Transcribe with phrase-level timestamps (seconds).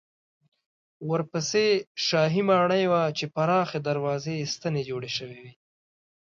[1.09, 1.65] ورپسې
[2.07, 5.51] شاهي ماڼۍ وه چې پراخې دروازې یې ستنې جوړې شوې وې.